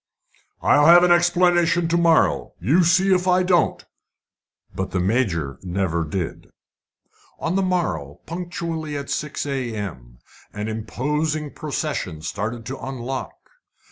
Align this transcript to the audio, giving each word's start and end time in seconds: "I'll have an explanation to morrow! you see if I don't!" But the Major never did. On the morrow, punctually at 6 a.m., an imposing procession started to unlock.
"I'll 0.63 0.87
have 0.87 1.03
an 1.03 1.11
explanation 1.11 1.87
to 1.89 1.95
morrow! 1.95 2.53
you 2.59 2.83
see 2.83 3.13
if 3.13 3.27
I 3.27 3.43
don't!" 3.43 3.85
But 4.73 4.89
the 4.89 4.99
Major 4.99 5.59
never 5.61 6.03
did. 6.03 6.49
On 7.37 7.53
the 7.55 7.61
morrow, 7.61 8.21
punctually 8.25 8.97
at 8.97 9.11
6 9.11 9.45
a.m., 9.45 10.17
an 10.53 10.67
imposing 10.67 11.53
procession 11.53 12.23
started 12.23 12.65
to 12.65 12.79
unlock. 12.79 13.31